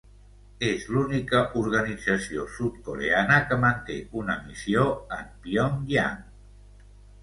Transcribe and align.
És 0.69 0.87
l'única 0.95 1.41
organització 1.61 2.47
sud-coreana 2.55 3.39
que 3.53 3.61
manté 3.67 4.01
una 4.25 4.41
missió 4.49 4.91
en 5.21 5.33
Pyongyang. 5.47 6.23